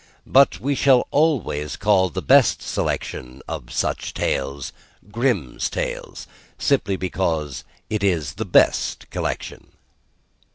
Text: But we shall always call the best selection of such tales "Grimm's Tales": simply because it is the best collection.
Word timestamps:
But 0.25 0.59
we 0.59 0.73
shall 0.73 1.05
always 1.11 1.75
call 1.75 2.09
the 2.09 2.23
best 2.23 2.59
selection 2.63 3.43
of 3.47 3.71
such 3.71 4.15
tales 4.15 4.73
"Grimm's 5.11 5.69
Tales": 5.69 6.25
simply 6.57 6.95
because 6.95 7.63
it 7.87 8.03
is 8.03 8.33
the 8.33 8.45
best 8.45 9.07
collection. 9.11 9.67